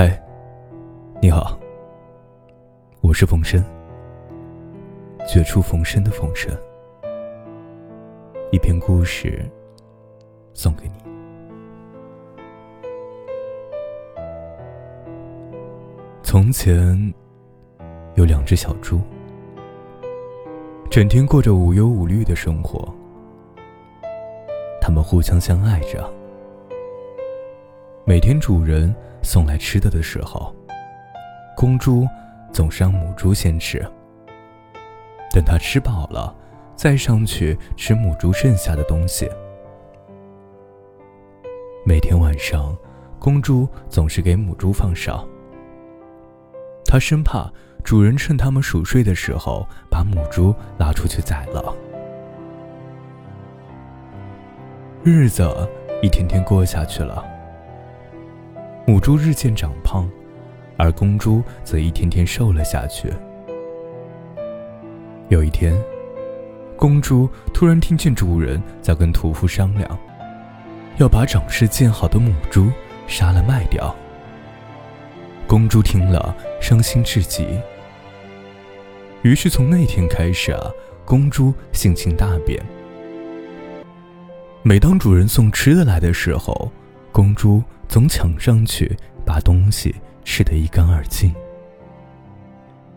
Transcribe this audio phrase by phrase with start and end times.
[0.00, 0.16] 嗨，
[1.20, 1.58] 你好，
[3.00, 3.60] 我是冯生，
[5.26, 6.56] 绝处逢生的冯生。
[8.52, 9.44] 一篇故事
[10.54, 10.94] 送给你。
[16.22, 17.12] 从前
[18.14, 19.00] 有两只小猪，
[20.88, 22.88] 整天过着无忧无虑的生活，
[24.80, 26.08] 它们互相相爱着。
[28.08, 30.56] 每天主人送来吃的的时候，
[31.54, 32.08] 公猪
[32.50, 33.86] 总是让母猪先吃。
[35.30, 36.34] 等它吃饱了，
[36.74, 39.28] 再上去吃母猪剩下的东西。
[41.84, 42.74] 每天晚上，
[43.18, 45.22] 公猪总是给母猪放哨。
[46.86, 47.52] 他生怕
[47.84, 51.76] 主人趁他们熟睡的时候把母猪拉出去宰了。
[55.04, 55.46] 日子
[56.00, 57.22] 一天天过下去了，
[58.88, 60.08] 母猪日渐长胖，
[60.78, 63.12] 而公猪则一天天瘦了下去。
[65.28, 65.78] 有一天，
[66.74, 69.98] 公猪突然听见主人在跟屠夫商量，
[70.96, 72.72] 要把长势渐好的母猪
[73.06, 73.94] 杀了卖掉。
[75.46, 77.46] 公猪听了，伤心至极。
[79.20, 80.70] 于是从那天开始啊，
[81.04, 82.58] 公猪性情大变。
[84.62, 86.72] 每当主人送吃的来的时候，
[87.12, 89.94] 公猪总抢上去把东西
[90.24, 91.34] 吃得一干二净。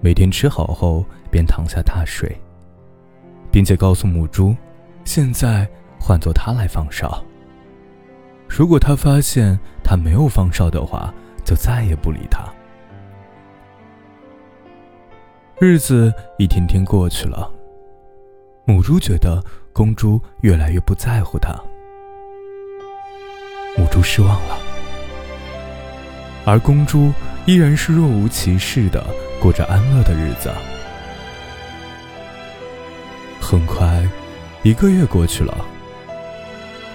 [0.00, 2.34] 每天吃好后，便躺下大睡，
[3.50, 4.54] 并且告诉母猪，
[5.04, 7.22] 现在换做它来放哨。
[8.48, 11.12] 如果他发现它没有放哨的话，
[11.44, 12.44] 就再也不理他。
[15.58, 17.50] 日子一天天过去了，
[18.64, 21.52] 母猪觉得公猪越来越不在乎它，
[23.76, 24.58] 母猪失望了，
[26.46, 27.12] 而公猪
[27.44, 29.04] 依然是若无其事的
[29.40, 30.48] 过着安乐的日子。
[33.40, 34.08] 很快，
[34.62, 35.66] 一个月过去了，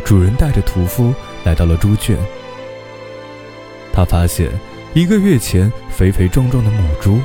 [0.05, 2.17] 主人带着屠夫来到了猪圈。
[3.91, 4.49] 他发现，
[4.93, 7.19] 一个月前肥肥壮壮的母猪，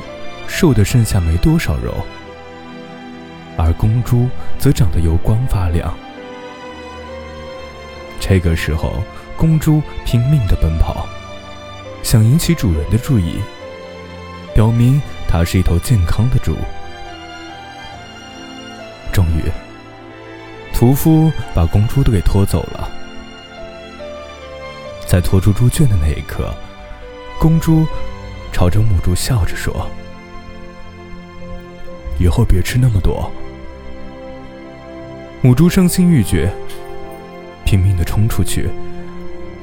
[0.47, 1.93] 瘦的剩下没多少肉，
[3.57, 4.27] 而公猪
[4.59, 5.97] 则长得油光发亮。
[8.19, 9.01] 这个时候，
[9.37, 11.07] 公猪拼命的奔跑，
[12.07, 13.41] 想引起主人的注意，
[14.55, 16.55] 表明它是一头健康的猪。
[19.11, 19.43] 终于，
[20.73, 22.89] 屠夫把公猪都给拖走了。
[25.05, 26.55] 在拖出猪圈的那一刻，
[27.37, 27.85] 公猪
[28.53, 29.85] 朝着母猪笑着说
[32.17, 33.29] ：“以后别吃那么多。”
[35.43, 36.49] 母猪伤心欲绝，
[37.65, 38.69] 拼命的冲出去，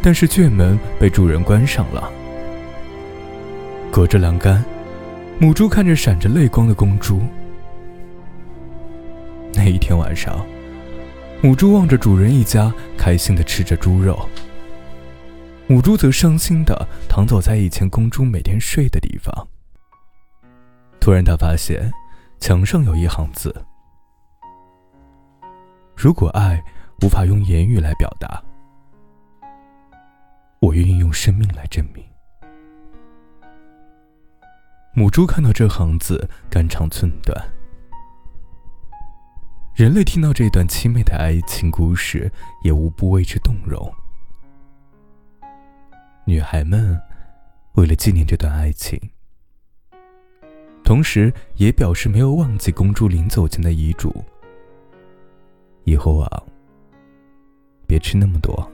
[0.03, 2.13] 但是圈门被主人关上了。
[3.95, 4.65] 隔着栏杆，
[5.39, 7.21] 母猪看着闪着泪光的公猪。
[9.55, 10.45] 那一天晚上，
[11.41, 14.29] 母猪望着主人一家开心的吃着猪肉。
[15.69, 19.33] 母猪则伤心的躺倒在以前公猪每天睡的地方。
[20.99, 21.89] 突然，他发现
[22.41, 23.65] 墙上有一行字
[25.95, 26.61] ：“如果爱
[27.05, 28.43] 无法用言语来表达，
[30.59, 32.05] 我愿意用生命来证明。”
[34.97, 37.37] 母猪看到这行字，肝肠寸断。
[39.75, 42.31] 人类听到这段凄美的爱情故事，
[42.63, 43.93] 也无不为之动容。
[46.25, 46.97] 女孩们
[47.73, 48.97] 为了纪念这段爱情，
[50.85, 54.15] 同时也表示没有忘记公主临走前的遗嘱：
[55.83, 56.43] 以后啊，
[57.89, 58.71] 别吃那么多。